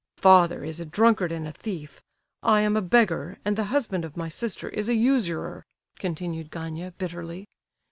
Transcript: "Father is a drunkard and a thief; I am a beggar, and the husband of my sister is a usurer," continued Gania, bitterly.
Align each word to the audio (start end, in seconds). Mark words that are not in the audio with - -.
"Father 0.17 0.63
is 0.63 0.79
a 0.79 0.85
drunkard 0.87 1.31
and 1.31 1.47
a 1.47 1.51
thief; 1.51 2.01
I 2.41 2.61
am 2.61 2.75
a 2.75 2.81
beggar, 2.81 3.37
and 3.45 3.55
the 3.55 3.65
husband 3.65 4.03
of 4.03 4.17
my 4.17 4.29
sister 4.29 4.67
is 4.67 4.89
a 4.89 4.95
usurer," 4.95 5.63
continued 5.99 6.49
Gania, 6.49 6.89
bitterly. 6.97 7.45